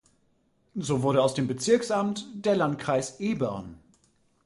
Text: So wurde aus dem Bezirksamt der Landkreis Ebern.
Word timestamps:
So 0.79 1.03
wurde 1.03 1.21
aus 1.21 1.35
dem 1.35 1.45
Bezirksamt 1.45 2.25
der 2.33 2.55
Landkreis 2.55 3.19
Ebern. 3.19 3.77